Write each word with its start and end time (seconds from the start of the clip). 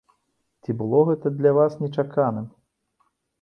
Ці 0.63 0.75
было 0.79 1.01
гэта 1.09 1.33
для 1.35 1.51
вас 1.59 1.77
нечаканым? 1.83 2.49